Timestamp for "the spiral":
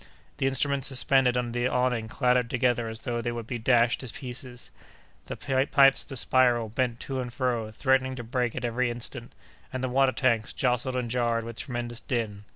6.09-6.69